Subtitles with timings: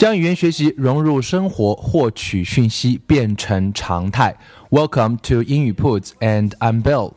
[0.00, 4.36] 将语言学习融入生活，获取讯息变成常态。
[4.70, 7.12] Welcome to 英语 Puts, and I'm Bill.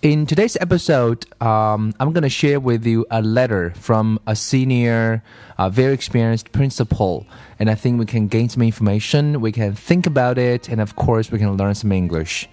[0.00, 5.20] In today's episode, um, I'm going to share with you a letter from a senior,
[5.56, 7.24] uh, very experienced principal,
[7.58, 9.40] and I think we can gain some information.
[9.40, 12.48] We can think about it, and of course, we can learn some English.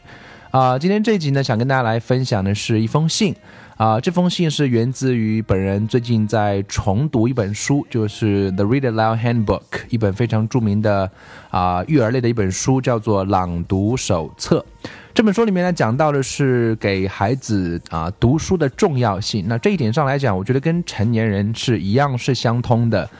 [0.54, 3.34] 啊，今天这一集呢，想跟大家来分享的是一封信。
[3.76, 11.10] 啊，这封信是源自于本人最近在重读一本书，就是《The Read Aloud Handbook》，一本非常著名的
[11.50, 14.64] 啊育儿类的一本书，叫做《朗读手册》。
[15.12, 19.46] 这本书里面呢，讲到的是给孩子啊读书的重要性。
[19.48, 23.10] 那这一点上来讲，我觉得跟成年人是一样是相通的。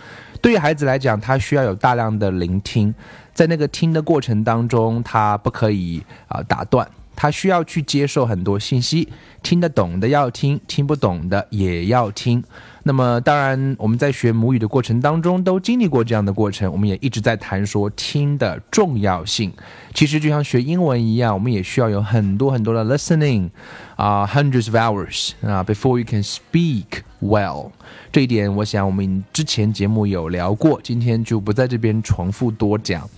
[0.41, 2.95] 对于孩子来讲，他需要有大量的聆听，
[3.33, 6.89] 在那个听的过程当中，他不可以啊打断。
[7.17, 9.09] 他需要去接受很多信息，
[9.43, 12.43] 听得懂的要听，听不懂的也要听。
[12.87, 19.51] 那么，当然我们在学母语的过程当中都经历过这样的过程，我们也一直在谈说听的重要性。
[19.95, 23.49] 其实就像学英文一样，我们也需要有很多很多的 listening
[23.97, 26.85] 啊，hundreds of hours 啊，before you can speak
[27.23, 27.71] well。
[28.13, 33.09] 这一点，我想我们之前节目有聊过，今天就不在这边重复多讲。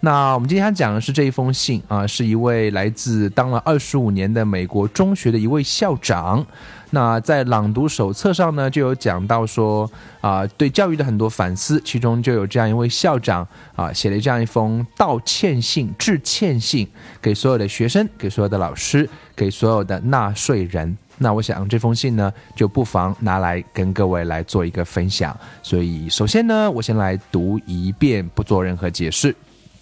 [0.00, 6.46] 那我们今天讲的是这一封信啊，是一位来自当了二十五年的美国中学的一位校长。
[6.90, 16.88] 那在朗读手册上呢，就有讲到说啊，对教育的很多反思，其中就有这样一位校长啊，写了这样一封道歉信、致歉信
[17.20, 20.96] 给所有的学生、给所有的老师、给所有的纳税人。
[21.18, 25.36] 那我想这封信呢，就不妨拿来跟各位来做一个分享。
[25.60, 29.34] 所以首先呢，我先来读一遍，不做任何解释。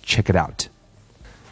[0.07, 0.69] Check it out.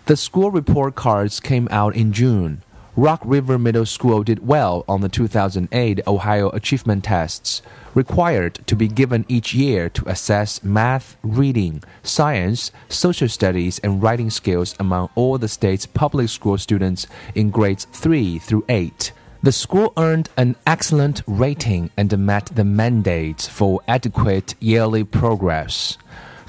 [0.07, 2.63] The school report cards came out in June.
[2.97, 7.61] Rock River Middle School did well on the 2008 Ohio Achievement Tests,
[7.95, 14.31] required to be given each year to assess math, reading, science, social studies, and writing
[14.31, 19.11] skills among all the state's public school students in grades 3 through 8.
[19.43, 25.99] The school earned an excellent rating and met the mandates for adequate yearly progress.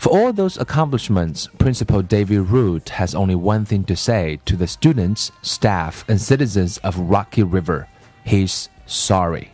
[0.05, 4.67] For all those accomplishments, Principal David Root has only one thing to say to the
[4.67, 7.87] students, staff, and citizens of Rocky River.
[8.23, 9.51] He's sorry.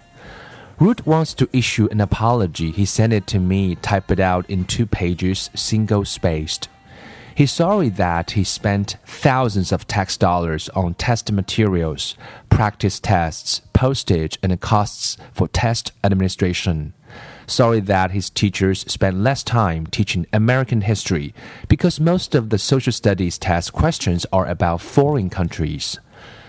[0.78, 2.72] Root wants to issue an apology.
[2.72, 6.68] He sent it to me, typed it out in two pages, single spaced.
[7.34, 12.18] He's sorry that he spent thousands of tax dollars on test materials,
[12.50, 16.92] practice tests, postage, and costs for test administration
[17.52, 21.34] sorry that his teachers spent less time teaching American history
[21.68, 26.00] because most of the social studies test questions are about foreign countries.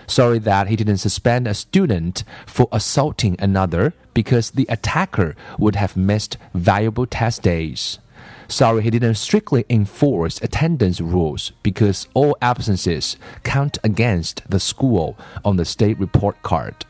[0.07, 5.97] Sorry that he didn't suspend a student for assaulting another because the attacker would have
[5.97, 7.99] missed valuable test days.
[8.47, 15.57] Sorry he didn't strictly enforce attendance rules because all absences count against the school on
[15.57, 16.85] the state report card.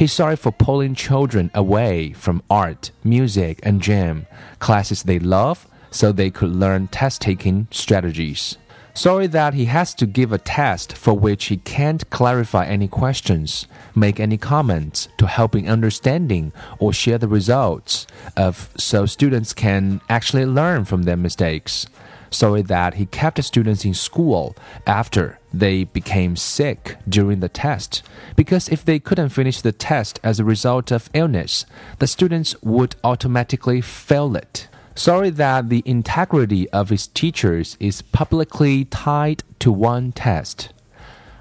[0.00, 4.26] He's sorry for pulling children away from art, music, and gym,
[4.58, 8.56] classes they love, so they could learn test taking strategies.
[8.94, 13.66] Sorry that he has to give a test for which he can't clarify any questions,
[13.94, 18.06] make any comments to help in understanding or share the results
[18.38, 21.86] of so students can actually learn from their mistakes
[22.30, 28.02] sorry that he kept students in school after they became sick during the test.
[28.36, 31.66] Because if they couldn't finish the test as a result of illness,
[31.98, 34.68] the students would automatically fail it.
[34.94, 40.72] Sorry that the integrity of his teachers is publicly tied to one test.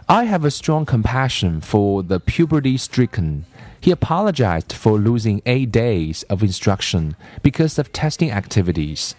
[0.07, 3.45] I have a strong compassion for the puberty stricken.
[3.81, 9.15] He apologized for losing eight days of instruction because of testing activities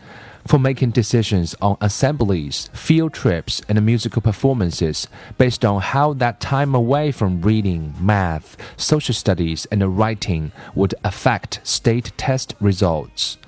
[0.46, 5.06] for making decisions on assemblies, field trips, and musical performances
[5.38, 11.60] based on how that time away from reading, math, social studies, and writing would affect
[11.62, 13.38] state test results.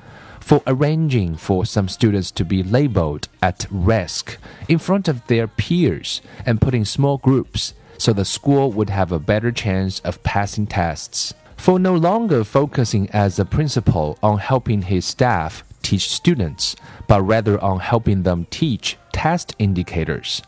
[0.40, 4.38] For arranging for some students to be labeled at risk
[4.68, 9.20] in front of their peers and putting small groups so the school would have a
[9.20, 11.32] better chance of passing tests.
[11.56, 15.62] For no longer focusing as a principal on helping his staff
[15.92, 16.74] teach students,
[17.06, 20.40] but rather on helping them teach test indicators.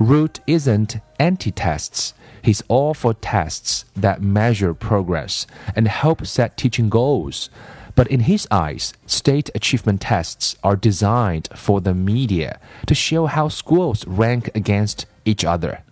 [0.00, 2.12] Root isn't anti tests.
[2.42, 5.46] He's all for tests that measure progress
[5.76, 7.50] and help set teaching goals.
[7.94, 13.46] But in his eyes, state achievement tests are designed for the media to show how
[13.46, 15.84] schools rank against each other.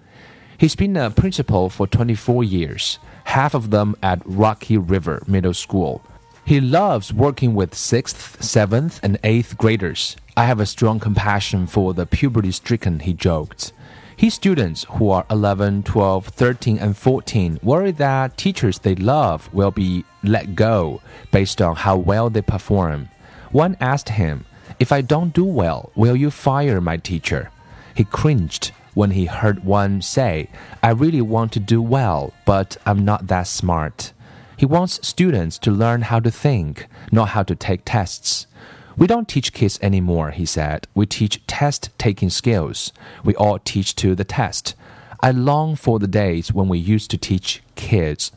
[0.58, 6.02] He's been a principal for 24 years, half of them at Rocky River Middle School.
[6.48, 10.16] He loves working with 6th, 7th, and 8th graders.
[10.34, 13.74] I have a strong compassion for the puberty stricken, he joked.
[14.16, 19.70] His students, who are 11, 12, 13, and 14, worry that teachers they love will
[19.70, 23.10] be let go based on how well they perform.
[23.52, 24.46] One asked him,
[24.78, 27.50] If I don't do well, will you fire my teacher?
[27.94, 30.48] He cringed when he heard one say,
[30.82, 34.14] I really want to do well, but I'm not that smart.
[34.58, 38.48] He wants students to learn how to think, not how to take tests.
[38.96, 40.88] We don't teach kids anymore, he said.
[40.96, 42.92] We teach test taking skills.
[43.22, 44.74] We all teach to the test.
[45.20, 48.32] I long for the days when we used to teach kids.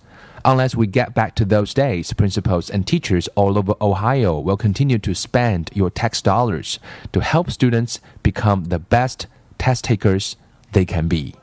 [0.45, 5.00] Unless we get back to those days, principals and teachers all over Ohio will continue
[5.00, 6.77] to spend your tax dollars
[7.13, 9.25] to help students become the best
[9.57, 10.35] test takers
[10.73, 11.33] they can be.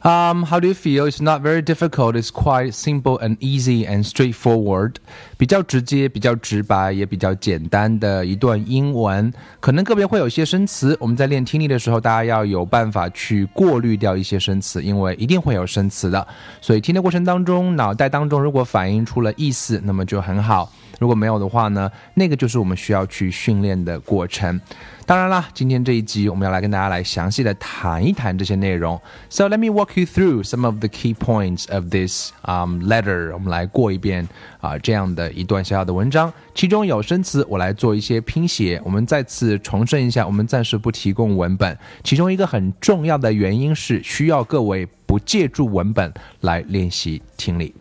[0.00, 1.06] Um, how do you feel?
[1.06, 2.14] It's not very difficult.
[2.14, 4.94] It's quite simple and easy and straightforward.
[5.36, 9.32] 比较直接、比较直白，也比较简单的一段英文。
[9.58, 16.24] 可能个别会有一些生词，我们在练听力的时候，大家要有办法去过滤掉一些生词，因为一定会有生词的。
[16.60, 20.72] 所以听的过程当中，脑袋当中如果反映出了意思，那么就很好。
[20.98, 24.60] 如果没有的话呢，那个就是我们需要去训练的过程。
[25.06, 29.00] 当然啦，今天这一集我们要来跟大家来详细的谈一谈这些内容。
[29.30, 33.32] So let me walk you through some of the key points of this um letter。
[33.32, 34.28] 我们来过一遍
[34.60, 38.78] 啊这样的一段小小的文章，其中有生词，我来做一些拼写。
[38.84, 41.78] 我们再次重申一下，我们暂时不提供文本。
[42.04, 46.12] 其中一个很重要的原因是需要各位不借助文本
[46.42, 47.74] 来练习听力。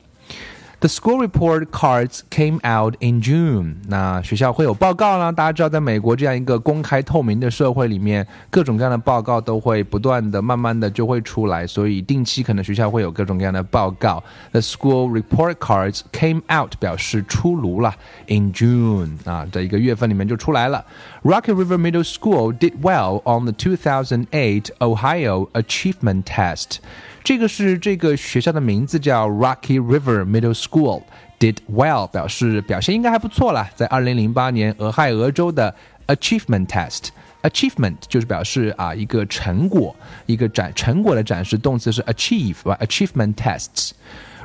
[0.80, 3.76] The school report cards came out in June。
[3.86, 5.32] 那学校会有报告呢？
[5.32, 14.20] 大家知道，在美国这样一个公开透明的社会里面，各种各样的报告都会不断的、慢慢的就会出来，所以定期可能学校会有各种各样的报告。
[14.50, 17.94] The school report cards came out 表示出炉了，
[18.26, 20.84] in June 啊，这一个月份里面就出来了。
[21.22, 26.78] Rocky River Middle School did well on the 2008 Ohio Achievement Test。
[27.27, 31.03] 这个是这个学校的名字叫 Rocky River Middle School。
[31.37, 35.75] Did well 表示表现应该还不错了，在二零零八年俄亥俄州的
[36.07, 37.09] Achievement Test。
[37.41, 39.93] Achievement 就是表示啊一个成果，
[40.25, 43.91] 一个展成果的展示，动词是 achieve，Achievement tests。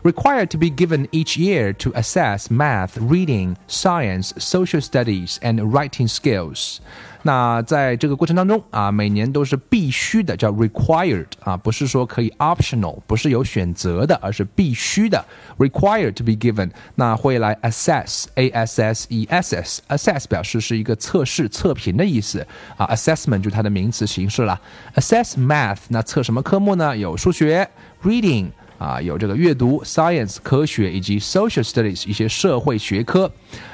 [0.03, 6.07] required to be given each year to assess math, reading, science, social studies, and writing
[6.07, 6.77] skills.
[7.23, 15.25] 那在这个过程当中啊，每年都是必须的，叫 required 啊，不是说可以 optional，不是有选择的，而是必须的
[15.57, 16.69] required to be given。
[16.95, 22.45] 那会来 assess，a s s e s s，assess 表示是一个测试、测评的意思
[22.77, 24.61] 啊，assessment 就是它的名词形式了。
[24.95, 26.95] assess math，那测什么科目呢？
[26.95, 27.69] 有数学，
[28.03, 28.51] reading。
[28.81, 33.31] 啊，有这个阅读、science 科学以及 social studies 一些社会学科，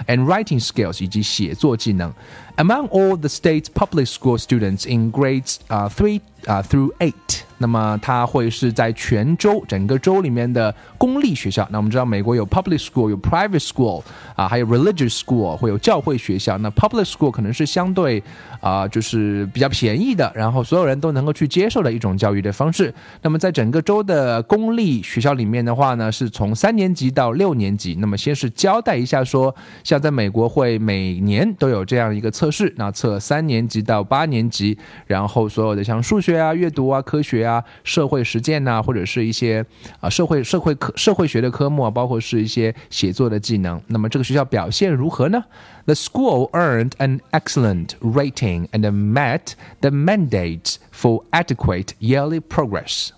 [0.07, 2.13] and writing skills 以及写作技能。
[2.55, 7.12] Among all the state's public school students in grades 啊 three 啊 through eight。
[7.60, 11.66] 那么它会是在全州整个州里面的公立学校。
[11.72, 14.00] 那我们知道美国有 public school，有 private school，
[14.36, 16.56] 啊，还有 religious school，会有教会学校。
[16.58, 18.22] 那 public school 可能是相对
[18.60, 22.94] 啊，就是比较便宜的，然后所有人都能够去接受的一种教育的方式。
[23.22, 27.96] 那么在整个州的公立学校里面的话呢，是从三年级到六年级。
[27.98, 29.52] 那么先是交代一下说，
[29.82, 34.78] 像在美国会每年都有这样一个测试，那测三年级到八年级，
[35.08, 37.48] 然后所有的像数学学啊、阅读啊、科学啊。
[37.48, 39.64] 啊，社会实践呐，或者是一些
[40.00, 43.80] 啊社会社会科社会学的科目啊，包括是一些写作的技能。
[43.86, 45.42] 那么这个学校表现如何呢
[45.86, 53.08] ？The school earned an excellent rating and met the mandates for adequate yearly progress.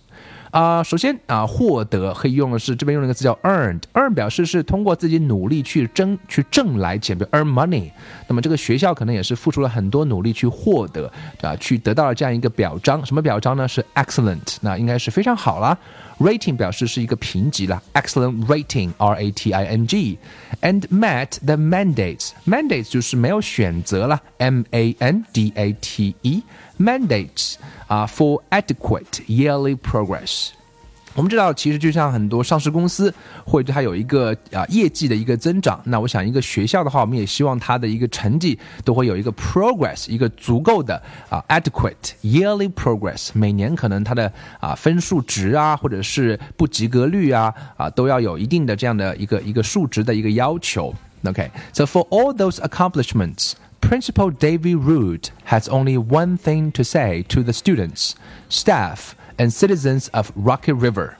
[0.50, 7.90] 啊，首先啊，获得可以用的是这边用了一个词叫 earned，earn 表示是通过自己努力去争去挣来钱，比如 earn money。
[8.26, 13.04] 那么这个学校可能也是付出了很多努力去获得，啊，去得到了这样一个表彰。
[13.07, 13.69] 什么表彰呢？
[13.69, 15.76] 是 excellent，那应该是非常好啦。
[16.20, 25.74] rating 表示是一个评级了，excellent rating，R A T I N G，and met the mandates，mandates 就是没有选择了，M A N D A
[25.82, 27.55] T E，mandates。
[27.88, 30.50] 啊，for adequate yearly progress。
[31.14, 33.12] 我们知道，其实就像很多上市公司，
[33.45, 35.81] 会对它有一个啊业绩的一个增长。
[35.85, 43.31] 那我想，一个学校的话，我们也希望它的一个成绩都会有一个 progress，一个足够的啊 adequate yearly progress。
[43.35, 50.95] 每年可能它的啊分数值啊，或者是不及格率啊啊，都要有一定的这样的一个一个数值的一个要求。
[51.25, 53.55] OK，so for all those accomplishments。
[53.81, 58.12] Principal David Root has only one thing to say to the students,
[58.50, 61.12] staff, and citizens of Rocky River。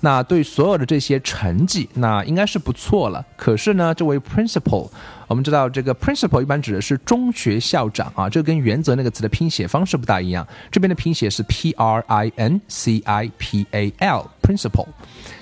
[0.00, 3.24] 那对所有的这些成绩，那应该是不错了。
[3.34, 4.88] 可是呢，这位 principal，
[5.26, 10.46] 我们知道这个 principal 一般指的是中学校长啊，这跟原则那个词的拼写方式不大一样。
[10.70, 14.86] 这边的拼写是 p r i n c i p a l，principal。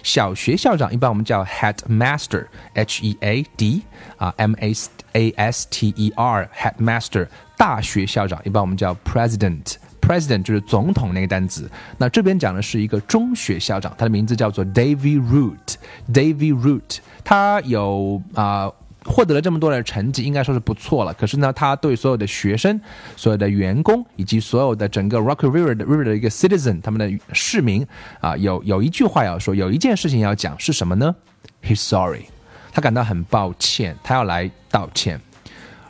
[0.05, 3.83] 小学校长一般我们叫 headmaster，h e a d
[4.17, 4.73] 啊 m a
[5.13, 7.27] a s t e r headmaster。
[7.57, 9.75] 大学校长一般我们叫 president。
[10.10, 15.76] President 就是总统那个单词，那这边讲的是一个中学校长，他的名字叫做 David Root。
[16.12, 18.68] David Root，他有啊
[19.04, 21.14] 获得了这么多的成绩，应该说是不错了。
[21.14, 22.82] 可是呢，他对所有的学生、
[23.16, 27.86] 所有的员工以及所有的整个 Rock River 的 River 的一个 citizen，他们的市民
[28.20, 31.16] 啊，有有一句话要说，有一件事情要讲，是什么呢
[31.64, 32.24] ？He's sorry，
[32.72, 35.22] 他感到很抱歉，他要来道歉。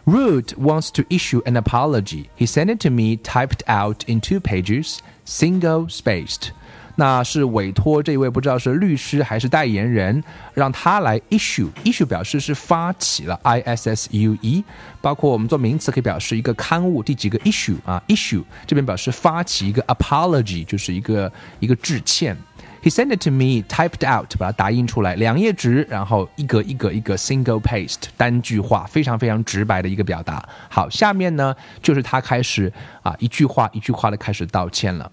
[0.08, 2.26] Root wants to issue an apology.
[2.36, 6.50] He sent it to me typed out in two pages, single spaced.
[6.96, 14.62] 那是委托这一位不知道是律师还是代言人，让他来 issue。issue 表示是发起了，i s s u e。
[15.00, 22.36] 包括我们做名词可以表示一个刊物第几个 issue 啊，issue 这边表示发起一个 apology，就是一个一个致歉。
[22.82, 30.46] He sent it to me typed out，把它打印出来，两页纸，然后一格一格一个 single paste 单句话，非常非常直白的一个表达。
[30.68, 32.70] 好，下面呢就是他开始
[33.02, 35.10] 啊一句话一句话的开始道歉了。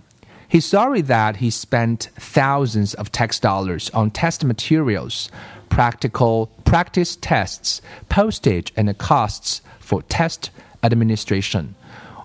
[0.50, 5.28] He's sorry that he spent thousands of tax dollars on test materials,
[5.70, 10.50] practical practice tests, postage, and costs for test
[10.82, 11.68] administration.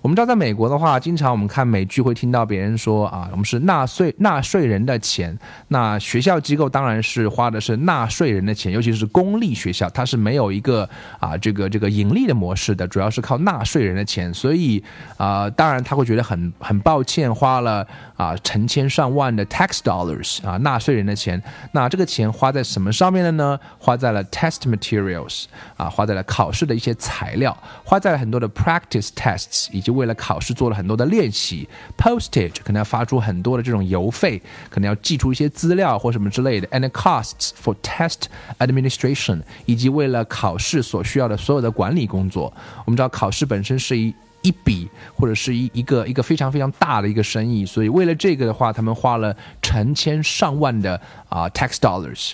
[0.02, 5.38] 我们知道，在美国的话，经常我们看美剧会听到别人说啊，我们是纳税纳税人的钱。
[5.68, 10.88] 那学校机构当然是花的是纳税人的钱，尤其是公立学校，它是没有一个
[11.20, 14.34] 啊这个这个盈利的模式的，主要是靠纳税人的钱。
[14.34, 14.82] 所以
[15.16, 21.40] 啊，当然他会觉得很很抱歉，花了啊成千上万的 tax dollars 啊纳税人的钱。
[21.70, 23.56] 那这个钱花在什么上面了呢？
[23.78, 25.44] 花在了 test materials
[25.76, 29.91] 啊，花在了考试的一些材料，花在了很多的 practice tests 以及。
[29.92, 38.22] 为了考试做了很多的练习，postage 可能要发出很多的这种邮费，可能要寄出一些资料或什么之类的，and costs for test
[38.58, 42.52] administration 以及为了考试所需要的所有的管理工作。
[42.84, 52.32] 我们知道考试本身是一一笔或者是一一个一个非常非常大的一个生意，所以为了这个的话，他们花了成千上万的啊 tax dollars。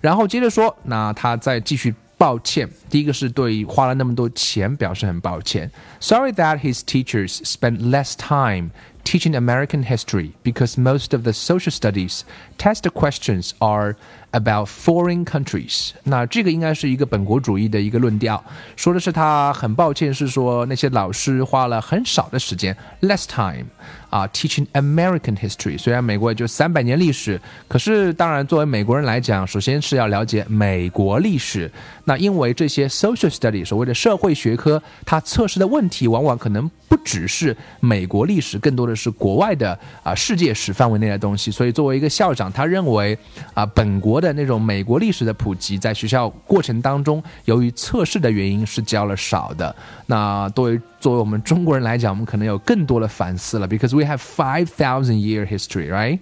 [0.00, 1.94] 然后接着说，那他再继续。
[2.17, 5.71] 抱歉，第一个是对花了那么多钱表示很抱歉。
[5.99, 8.69] Sorry that his teachers spent less time
[9.03, 12.21] teaching American history because most of the social studies
[12.59, 13.95] test questions are
[14.32, 15.90] about foreign countries。
[16.04, 18.42] 那这个应该是一个本国主义的一个论调，
[18.76, 23.66] 说的是他很抱歉，是说那些老师花了很少的时间，less time
[24.10, 25.78] 啊，teaching American history。
[25.78, 31.70] 虽然美国也就三百年历史，可是当然作为美国人来讲，首先是要了解美国历史。
[32.04, 41.50] 那因为这些 social study 所谓的社会学科，它测试的问题往往可能不只是美国历史，更多的是国外的啊世界史范围内的东西。
[41.50, 43.16] 所以作为一个校长，他认为
[43.54, 44.25] 啊本国的。
[44.26, 49.74] 的那种美国历史的普及，在学校过程当中，由于测试的原因是教了少的。
[50.06, 56.18] 那作为作为我们中国人来讲，我们可能有更多的反思了，because we have five thousand year history, right?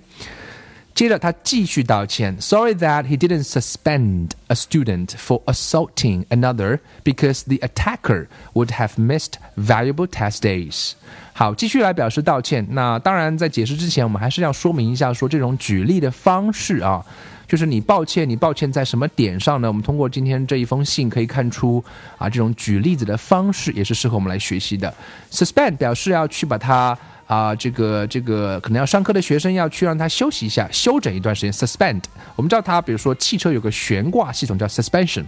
[0.94, 8.90] 接着他继续道歉，Sorry that he didn't suspend a student for assaulting another because the attacker would have
[8.96, 10.92] missed valuable test days。
[11.32, 12.64] 好，继续来表示道歉。
[12.70, 17.04] 那当然，在解释之前，我们还是要说明一下，说这种举例的方式啊。
[17.46, 19.68] 就是你抱歉，你抱歉在什么点上呢？
[19.68, 21.84] 我们通过今天这一封信可以看出
[22.16, 24.92] 啊，这种举例子的方式也是适合我们来学习的。
[25.30, 31.52] Suspend 表示要去把它啊，这个这个可能要上课的学生要去让他休息一下，休整一段时间。
[31.52, 32.02] Suspend
[32.36, 35.24] 我们知道它，比如说汽车有个悬挂系统叫 suspension，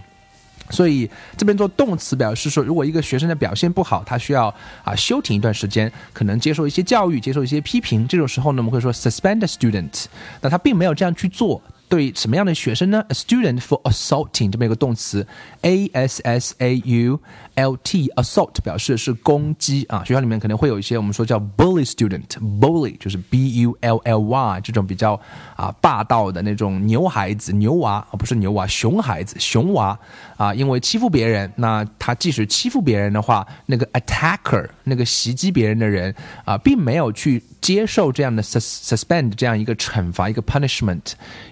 [0.69, 8.07] 所以这边做动词表示说，如果一个学生的表现不好，他需要啊休停一段时间，可能接受一些教育，接受一些批评。
[8.07, 10.05] 这种时候呢，我们会说 suspend a student。
[10.41, 11.61] 那他并没有这样去做。
[11.89, 15.25] 对什么样的学生呢？A student for assaulting 这么一个动词
[15.61, 17.19] ，a s s a u
[17.55, 20.03] l t，assault 表示是攻击啊。
[20.03, 25.19] 学校里面可能会有一些我们说叫 bully student，bully 就是 b u l l y 这种比较
[25.55, 29.97] 啊霸道的那种牛孩子、牛娃啊，不是牛娃，熊孩子、熊娃
[30.35, 36.13] 啊，因为欺负别人，那他即使欺负别人的话，那个 attacker 那个袭击别人的人
[36.43, 37.41] 啊，并没有去。
[37.67, 41.01] 接受这样的 suspend 这样一个惩罚一个 punishment，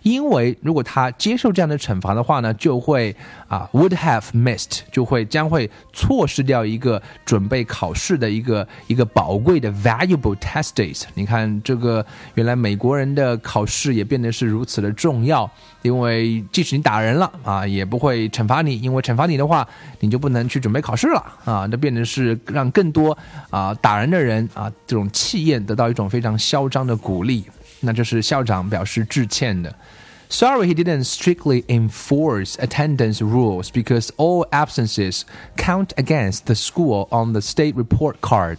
[0.01, 3.13] 因为如果他接受这样的惩罚的话呢，就会
[3.49, 11.03] 啊 would have missed 就会将会错失掉一个准备考试的一个一个宝贵的 valuable test days。
[11.15, 12.05] 你看这个
[12.35, 19.67] 原来美国人的考试也变得是如此的重要，因为即使你打人了啊，也不会惩罚你，因为惩罚你的话，
[19.99, 23.17] 你就不能去准备考试了啊，那变成是让更多
[23.49, 26.04] 啊打人的人啊这种气焰得到一种。
[26.08, 27.44] 非常嚣张的鼓励，
[27.80, 29.74] 那就是校长表示致歉的。
[30.32, 35.22] Sorry, he didn't strictly enforce attendance rules because all absences
[35.56, 38.58] count against the school on the state report card.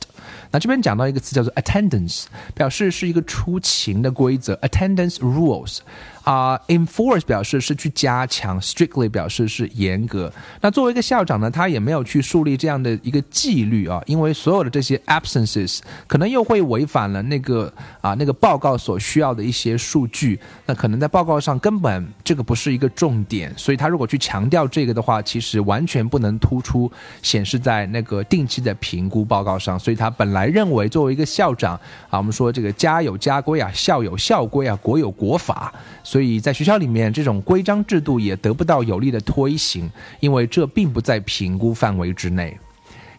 [0.52, 5.80] 那这边讲到一个词叫做 attendance，表示是一个出勤的规则，attendance rules。
[6.27, 10.33] 啊，enforce 表示是去加强，strictly 表示是严格。
[10.61, 15.79] 那作为一个校长呢，他也没有去树立这样的一个纪律啊，因为所有的这些 absences
[16.09, 20.37] 可能又会违反了那个啊那个报告所需要的一些数据。
[20.67, 26.91] 那可能在报告上根本这个不是一个重点，所以他如果去强调这个的话，其实完全不能突出
[27.23, 29.79] 显示在那个定期的评估报告上。
[29.79, 31.77] 所以他本来认为作为一个校长
[32.11, 35.73] 啊，我们说这个家有家规啊，校有校规啊，国有国法。
[36.03, 42.58] 所以在学校里面，这种规章制度也得不到有力的推行，因为这并不在评估范围之内。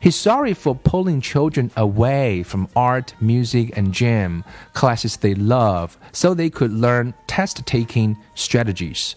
[0.00, 4.42] He's sorry for pulling children away from art, music, and gym
[4.74, 9.12] classes they love, so they could learn test-taking strategies.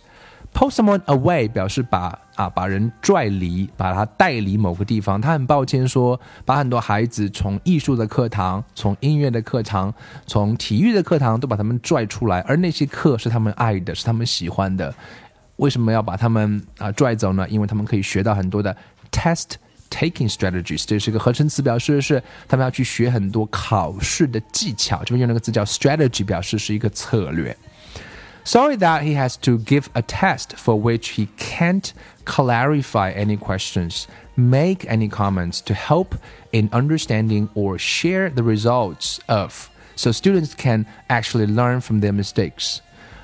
[0.52, 5.18] Pull someone away 表示把啊把人拽离，把他带离某个地方。
[5.20, 9.94] 他很抱歉说，把很多孩子从艺术的课堂、从音乐的课堂、
[10.26, 14.92] 从体育的课堂都把他们拽出来，而那些课是他们爱的，是他们喜欢的。
[15.56, 17.48] 为什么要把他们啊拽走呢？
[17.48, 18.76] 因为他们可以学到很多的
[19.12, 19.52] test
[19.88, 24.98] taking strategies，这是一个合成词，表示的是他们要去学很多考试的技巧。
[25.04, 27.56] 这边用那个字叫 strategy，表示是一个策略。
[28.44, 31.92] Sorry that he has to give a test for which he can't
[32.24, 36.14] clarify any questions, make any comments to help
[36.52, 42.80] in understanding or share the results of, so students can actually learn from their mistakes.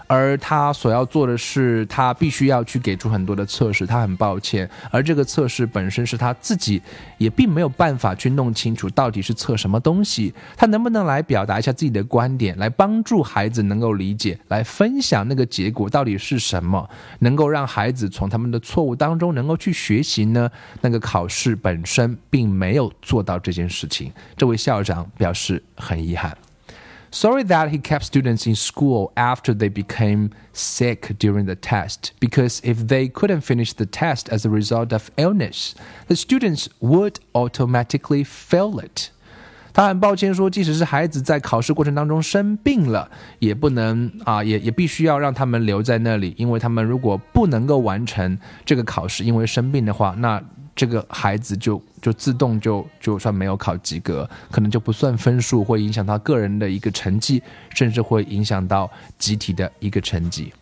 [0.06, 3.86] 而他所要做的是，他必须要去给出很多的测试。
[3.86, 6.80] 他很抱歉，而这个测试本身是他自己
[7.18, 10.32] 也并没有办法去弄清楚到底是测什么东西。
[10.56, 16.88] 他能不能来表达一下自己的观点，来帮助孩子能够理解，来分享那个结果到底是什么，
[17.20, 20.50] 能够让孩子从他们的错误当中能够去学习呢？
[20.80, 24.12] 那个考试本身并没有做到这件事情。
[24.36, 26.36] 这位校长表示很遗憾。
[27.13, 32.87] Sorry that he kept students in school after they became sick during the test, because if
[32.87, 35.73] they couldn't finish the test as a result of illness,
[36.07, 39.09] the students would automatically fail it.
[39.73, 50.41] 他很抱歉说，即使是孩子在考试过程当中生病了，也不能啊，也也必须要让他们留在那里，因为他们如果不能够完成这个考试，因为生病的话，那
[50.76, 60.52] 这个孩子就就自动就就算没有考及格，可能就不算分数，会影响他个人的一个成绩，甚至会影响到集体的一个成绩。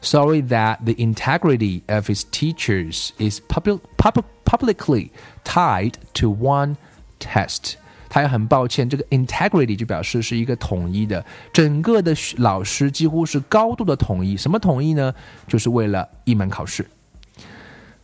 [0.00, 5.10] Sorry that the integrity of his teachers is public, public, publicly
[5.44, 6.74] tied to one
[7.20, 7.74] test.
[8.08, 14.36] 他也很抱歉，这个 integrity 就表示是一个统一的，整个的老师几乎是高度的统一。
[14.36, 15.14] 什么统一呢？
[15.46, 16.84] 就是为了一门考试。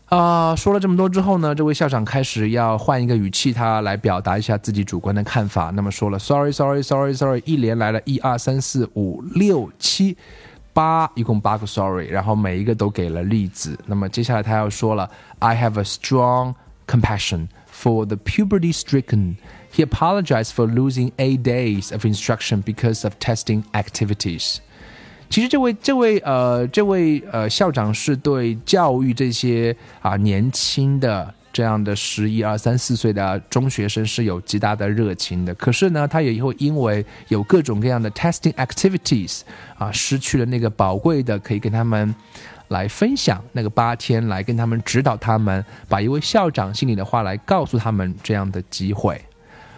[0.09, 5.71] 啊，说了这么多之后呢，这位校长开始要换一个语气，他来表达一下自己主观的看法。
[5.71, 10.15] 那么说了，sorry，sorry，sorry，sorry，一连来了一二三四五六七
[10.71, 13.75] 八，一共八个 sorry，然后每一个都给了例子。
[13.87, 16.53] 那么接下来他要说了，I have a strong
[16.85, 19.37] compassion for the puberty-stricken.
[19.75, 24.57] He apologized for losing eight days of instruction because of testing activities.
[25.30, 39.40] 其实这位这位呃这位呃校长是对教育这些啊年轻的这样的十一二三四岁的中学生是有极大的热情的，可是呢，他也会因为有各种各样的 testing activities
[39.76, 42.14] 啊，失去了那个宝贵的可以跟他们
[42.68, 49.20] 来分享那个八天来跟他们指导他们，把一位校长心里的话来告诉他们这样的机会。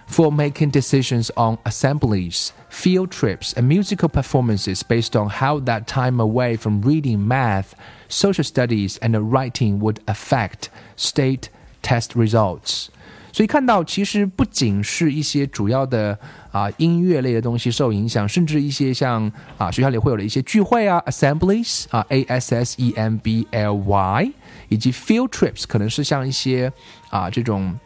[0.09, 6.19] for making decisions on assemblies, field trips, and musical performances based on how that time
[6.19, 7.73] away from reading math,
[8.07, 11.49] social studies, and writing would affect state
[11.81, 12.89] test results.
[13.33, 16.17] 所以看到，其实不仅是一些主要的
[16.51, 24.31] 啊音乐类的东西受影响，甚至一些像啊学校里会有的一些聚会啊，assemblies 啊，a s s e m b l y，
[24.69, 26.71] 以及 field trips，可能是像一些
[27.09, 27.77] 啊这种。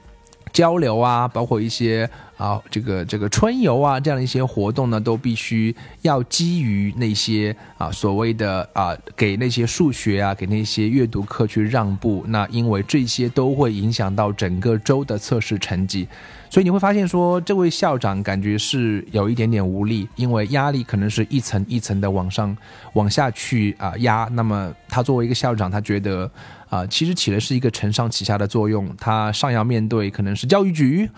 [0.55, 12.25] 交流啊，包括一些啊，这个这个春游啊，这样的一些活动呢，都必须要基于那些啊所谓的啊，给那些数学啊，给那些阅读课去让步。
[12.29, 16.07] 那因为这些都会影响到整个周的测试成绩。
[16.49, 22.57] 所以你会发现，说这位校长感觉是有一点点无力，因为压力可能是一层一层的往上、
[22.93, 24.29] 往下去啊压。
[24.31, 26.31] 那么他作为一个校长，他觉得
[26.75, 28.93] 啊，其实起的是一个承上启下的作用。
[28.97, 31.09] 他上要面对可能是教育局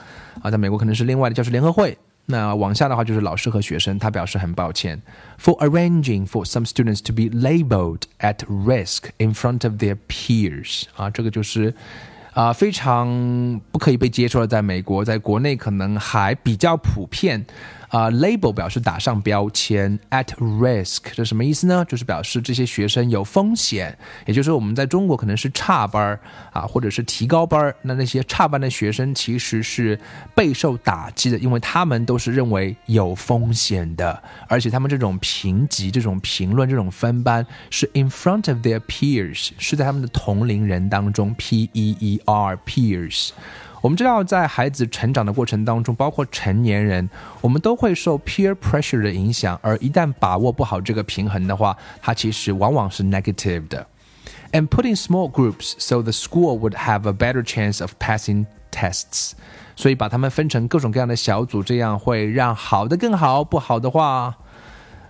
[0.42, 1.96] 啊，在美国可能是另外的教师联合会。
[2.26, 3.98] 那往下的话就是老师和学生。
[3.98, 5.00] 他表示很抱歉
[5.40, 11.72] ，for arranging for some students to be labeled at risk in front of their peers 啊，这个就是。
[12.36, 17.42] 啊，非常不可以被接受的，在美国，在国内可能还比较普遍。
[17.88, 21.84] 啊，label 表示打上标签，at risk 这什么意思呢？
[21.88, 23.96] 就是表示这些学生有风险，
[24.26, 26.20] 也就是我们在中国可能是差班儿
[26.52, 29.98] 啊，或者是提高班儿，那那些差班的学生其实是
[30.34, 43.30] 备受打击的，因为他们都是认为有风险的，而且他们这种评级、这种评论、这种分班是 in front of their peers，是在他们的同龄人当中，p e e r peers。
[43.85, 47.09] 我们知道，在孩子成长的过程当中，包括成年人，
[47.41, 53.87] 我们都会受 peer pressure 的影响，而一旦把握不好这个平衡的话，它其实往往是 negative 的。
[54.51, 59.31] And put in small groups so the school would have a better chance of passing tests。
[59.75, 64.37] 所以把他们分成各种各样的小组，这样会让好的更好，不好的话，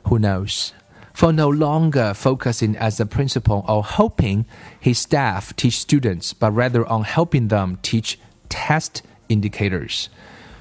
[0.03, 4.45] who knows？For no longer focusing as a principal or hoping
[4.81, 8.13] his staff teach students, but rather on helping them teach
[8.48, 10.06] Test indicators，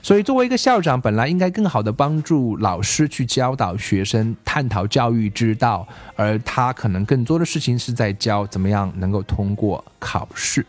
[0.02, 10.66] 所以作为一个校长，本来应该更好的帮助老师去教导学生，探讨教育之道，而他可能更多的事情是在教怎么样能够通过考试。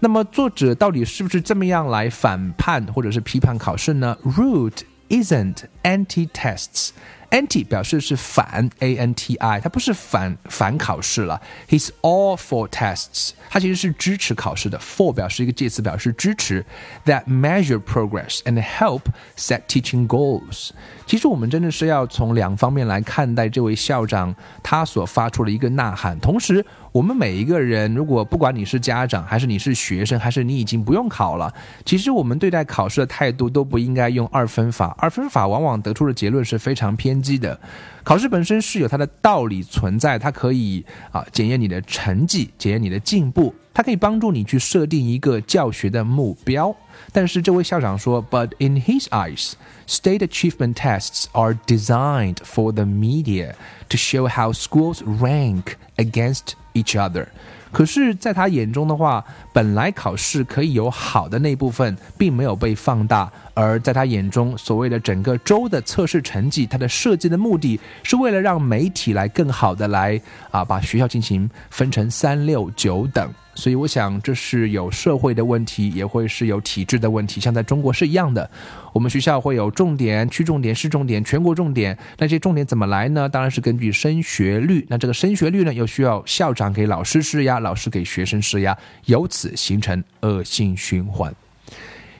[0.00, 6.90] 那么作者到底是不是这么样来反叛或者是批判考试呢？Root isn't anti-tests。
[7.30, 11.40] Anti 表示是反，A N T I，它不是反反考试了。
[11.68, 14.78] He's all for tests，它其实是支持考试的。
[14.78, 16.64] For 表示一个介词，表示支持。
[17.04, 19.02] That measure progress and help
[19.36, 20.70] set teaching goals。
[21.06, 26.64] 其实我们真的是要从两方面来看待这位校长他所发出的一个呐喊，同时。
[26.92, 31.52] 我们每一个人，如果不管你是家长，还是你是学生，还是你已经不用考了，
[31.84, 34.96] 其实我们对待考试的态度都不应该用二分法。
[34.98, 37.58] 二分法往往得出的结论是非常偏激的。
[38.02, 46.74] 考试本身是有它的道理存在，它可以啊检验你的成绩，检验你的进步，它可以帮助你去设定一个教学的目标。
[47.12, 49.52] 但是这位校长说，But in his eyes,
[49.88, 53.54] state achievement tests are designed for the media
[53.88, 57.26] to show how schools rank against each other。
[57.72, 73.32] 可是，在他眼中的话，本来考试可以有好的那部分，并没有被放大；而在他眼中，所谓的整个州的测试成绩，它的设计的目的是为了让媒体来更好的来啊，把学校进行分成三六九等。
[73.54, 77.40] 所以我想，这是有社会的问题，也会是有体制的问题。
[77.40, 78.50] 像在中国是一样的，
[78.92, 81.96] 我们学校会有重点、区重点、市重点、全国重点。
[82.18, 83.26] 那些重点怎么来呢？
[83.26, 84.84] 当然是根据升学率。
[84.90, 91.34] 那这个升学率呢，又需要校长给老师施压，老师给学生施压，由此形成恶性循环。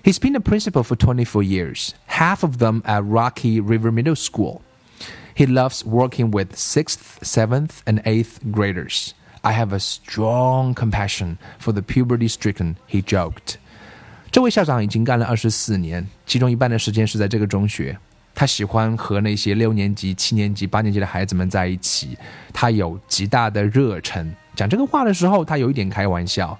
[0.05, 4.61] He's been a principal for 24 years, half of them at Rocky River Middle School.
[5.35, 9.13] He loves working with sixth, seventh, and eighth graders.
[9.43, 12.75] I have a strong compassion for the puberty-stricken.
[12.87, 13.57] He joked.
[14.31, 17.97] 这位校长已经干了二十四年，其中一半的时间是在这个中学。
[18.33, 22.17] 他喜欢和那些六年级、七年级、八年级的孩子们在一起，
[22.53, 24.33] 他有极大的热忱。
[24.55, 26.57] 讲这个话的时候，他有一点开玩笑。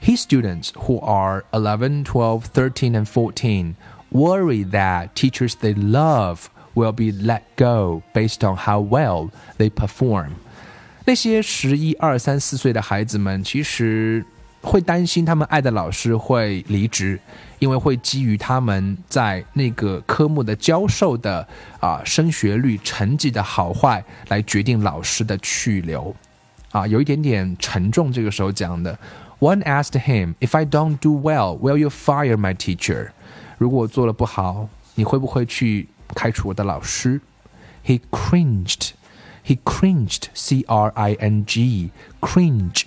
[0.00, 3.74] His students, who are 11, 12, 13, and 14,
[4.10, 10.30] worry that teachers they love will be let go based on how well they perform.
[11.04, 14.24] 那些十一二三四岁的孩子们，其实
[14.60, 17.18] 会担心他们爱的老师会离职，
[17.58, 21.46] 因为会基于他们在那个科目的教授的
[21.80, 26.14] 啊升学率、成绩的好坏来决定老师的去留，
[26.70, 28.12] 啊，有一点点沉重。
[28.12, 28.96] 这个时候讲的
[29.39, 33.09] ，One asked him, "If I don't do well, will you fire my teacher?"
[33.57, 37.21] 如果我做的不好，你会不会去开除我的老师？
[37.85, 38.91] He cringed.
[39.45, 40.27] He cringed.
[40.33, 41.91] C R I N G.
[42.21, 42.83] Cringe.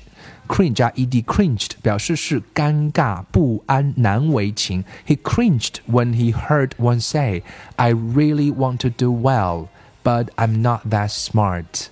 [0.48, 4.84] cringe 加 ed cringed 表示是尴尬、不安、难为情。
[5.06, 7.42] He cringed when he heard one say,
[7.76, 9.66] "I really want to do well,
[10.04, 11.88] but I'm not that smart."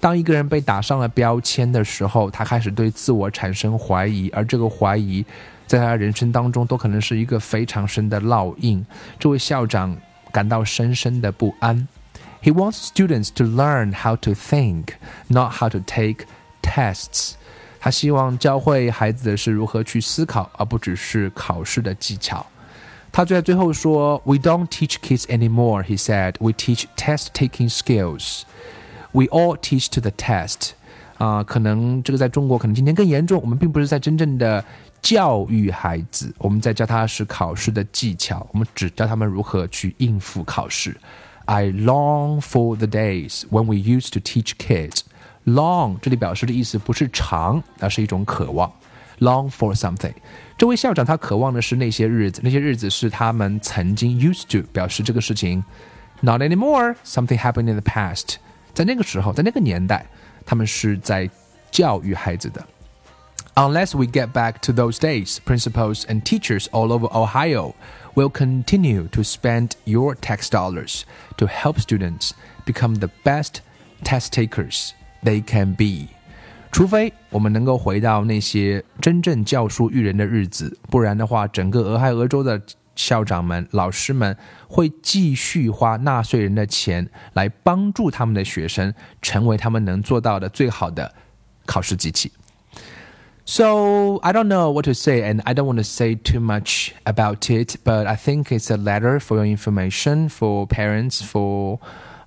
[0.00, 5.24] 当一个人被打上了标签的时候，他开始对自我产生怀疑，而这个怀疑
[5.66, 8.84] 在他人生当中都可能是一个非常深的烙印。
[9.18, 9.96] 这位校长
[10.32, 11.88] 感到深深的不安。
[12.40, 14.90] He wants students to learn how to think,
[15.26, 16.26] not how to take
[16.62, 17.32] tests.
[17.80, 22.46] 他希望教会孩子的是如何去思考，而不只是考试的技巧。
[23.10, 26.34] 他在最后说：“We don't teach kids anymore,” he said.
[26.38, 28.42] “We teach test-taking skills.
[29.12, 30.70] We all teach to the test.”
[31.18, 33.40] 啊，可能这个在中国可能今天更严重。
[33.42, 34.64] 我们并不是在真正的
[35.02, 40.96] 教育孩子，我们在教他是考试的技巧，我们只教他们如何去应付考试。
[41.46, 45.00] I long for the days when we used to teach kids.
[45.44, 48.70] Long 这里表示的意思不是长，而是一种渴望。
[49.18, 50.12] Long for something，
[50.56, 55.64] 这位校长他渴望的是那些日子，那些日子是他们曾经 used to 表示这个事情
[56.20, 58.36] not anymore something happened in the past，
[58.73, 60.05] 在那个时候，在那个年代，
[60.45, 61.29] 他们是在
[61.71, 62.65] 教育孩子的。
[63.55, 67.75] Unless we get back to those days, principals and teachers all over Ohio
[68.15, 71.03] will continue to spend your tax dollars
[71.37, 72.31] to help students
[72.65, 73.57] become the best
[74.03, 74.91] test takers
[75.23, 76.07] they can be。
[76.71, 82.59] 除非我们能够回到那些真正教书育人的日子，不然的话，整个俄亥俄州的
[82.97, 91.13] 校长们、老师们会继续花纳税人的钱来帮助他们的学生成为他们能做到的最好的
[91.65, 92.31] 考试机器。
[93.45, 97.49] So I don't know what to say, and I don't want to say too much about
[97.49, 101.79] it, but I think it's a letter for your information, for parents, for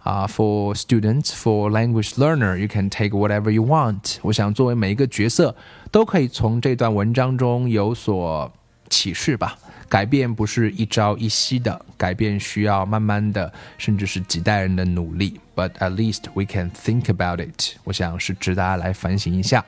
[0.05, 4.19] uh, for students, for language learner, you can take whatever you want.
[4.23, 5.57] 我想作为每一个角色，
[5.91, 8.53] 都可以从这段文章中有所
[8.91, 9.57] 启示吧。
[9.91, 15.41] 改变不是一朝一夕的，改变需要慢慢的，甚至是几代人的努力。
[15.55, 17.77] But at least we can think about it。
[17.85, 19.65] 我想是值得大家来反省一下。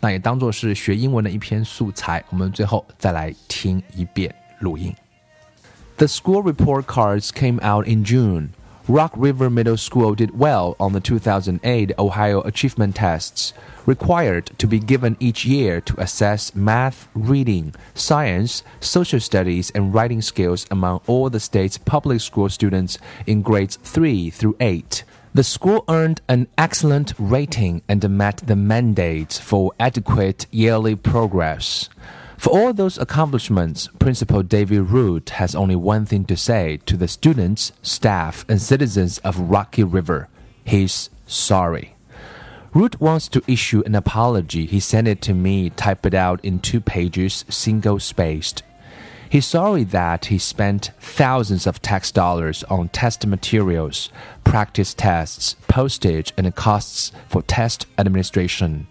[0.00, 2.24] 那也当做是学英文的一篇素材。
[2.30, 4.94] 我们最后再来听一遍录音。
[5.96, 8.48] The school report cards came out in June.
[8.88, 13.50] Rock River Middle School did well on the 2008 Ohio Achievement Tests,
[13.85, 20.21] required to be given each year to assess math, reading, science, social studies, and writing
[20.21, 25.03] skills among all the state's public school students in grades 3 through 8.
[25.33, 31.89] The school earned an excellent rating and met the mandate for adequate yearly progress.
[32.37, 37.07] For all those accomplishments, Principal David Root has only one thing to say to the
[37.07, 40.27] students, staff, and citizens of Rocky River.
[40.65, 41.92] He's sorry.
[42.73, 44.65] Root wants to issue an apology.
[44.65, 48.63] He sent it to me, typed it out in two pages, single spaced.
[49.29, 54.09] He's sorry that he spent thousands of tax dollars on test materials,
[54.43, 58.87] practice tests, postage, and costs for test administration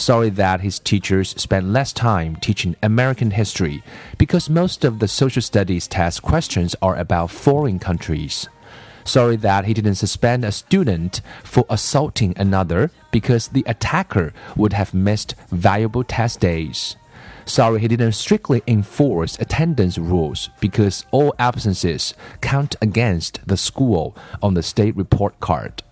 [0.00, 3.82] sorry that his teachers spent less time teaching American history
[4.16, 8.48] because most of the social studies test questions are about foreign countries.
[9.08, 14.92] Sorry that he didn't suspend a student for assaulting another because the attacker would have
[14.92, 16.96] missed valuable test days.
[17.46, 24.52] Sorry he didn't strictly enforce attendance rules because all absences count against the school on
[24.52, 25.82] the state report card.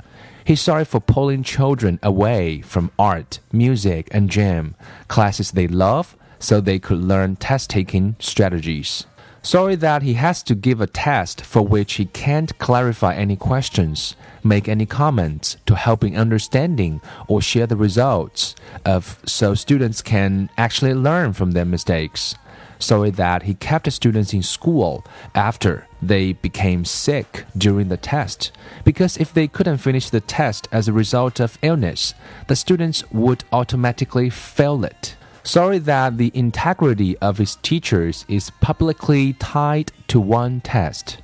[0.45, 4.75] He's sorry for pulling children away from art, music, and gym,
[5.09, 9.07] classes they love, so they could learn test taking strategies.
[9.47, 14.17] Sorry that he has to give a test for which he can't clarify any questions,
[14.43, 20.51] make any comments to help in understanding, or share the results of so students can
[20.59, 22.35] actually learn from their mistakes
[22.79, 25.05] sorry that he kept students in school
[25.35, 28.51] after they became sick during the test,
[28.85, 32.15] because if they couldn't finish the test as a result of illness,
[32.49, 35.17] the students would automatically fail it.
[35.47, 41.19] Sorry that the integrity of his teachers is publicly tied to one test.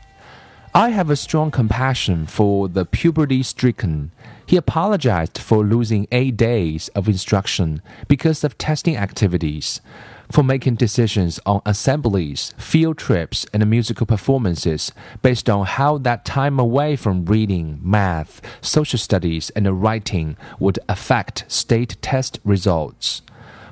[0.73, 4.13] I have a strong compassion for the puberty stricken.
[4.47, 9.81] He apologized for losing eight days of instruction because of testing activities
[10.31, 16.61] for making decisions on assemblies, field trips, and musical performances based on how that time
[16.61, 23.23] away from reading, math, social studies, and writing would affect state test results.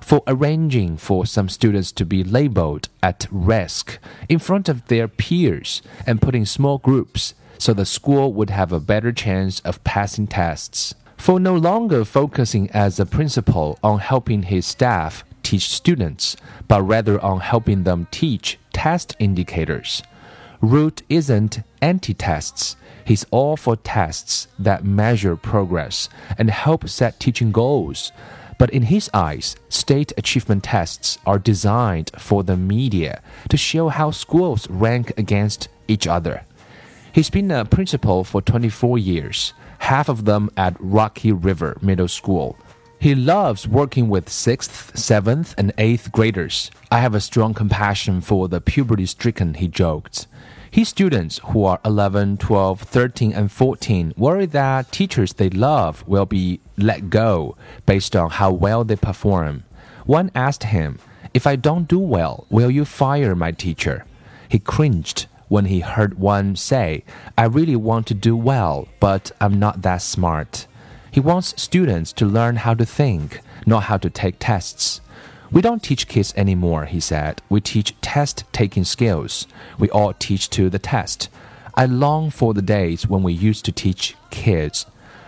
[0.01, 5.83] For arranging for some students to be labeled at risk in front of their peers
[6.07, 10.27] and put in small groups so the school would have a better chance of passing
[10.27, 10.95] tests.
[11.17, 16.37] For no longer focusing as a principal on helping his staff teach students,
[16.67, 20.03] but rather on helping them teach test indicators.
[20.63, 26.09] Root isn't anti tests, he's all for tests that measure progress
[26.39, 28.13] and help set teaching goals.
[28.61, 34.11] But in his eyes, state achievement tests are designed for the media to show how
[34.11, 36.45] schools rank against each other.
[37.11, 42.59] He's been a principal for 24 years, half of them at Rocky River Middle School.
[43.01, 46.71] He loves working with 6th, 7th, and 8th graders.
[46.91, 50.27] I have a strong compassion for the puberty stricken, he joked.
[50.71, 56.27] His students, who are 11, 12, 13, and 14, worry that teachers they love will
[56.27, 59.65] be let go based on how well they perform.
[60.05, 60.99] One asked him,
[61.33, 64.05] If I don't do well, will you fire my teacher?
[64.47, 67.05] He cringed when he heard one say,
[67.39, 70.67] I really want to do well, but I'm not that smart.
[71.11, 75.01] He wants students to learn how to think, not how to take tests.
[75.51, 77.43] We don't teach kids anymore, he said.
[77.49, 79.49] We teach test taking skills.
[79.79, 81.29] We all teach to the test.
[81.75, 84.87] I long for the days when we used to teach kids.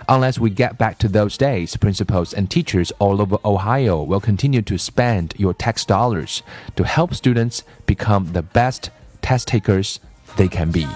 [0.09, 4.63] Unless we get back to those days, principals and teachers all over Ohio will continue
[4.63, 6.43] to spend your tax dollars
[6.77, 8.91] to help students become the best
[9.23, 10.01] test takers
[10.37, 10.87] they can be.